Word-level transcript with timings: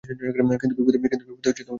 কিন্তু 0.61 0.75
বিপদে 0.77 1.09
তো 1.11 1.23
ফেলেই 1.23 1.39
দিয়েছ। 1.43 1.59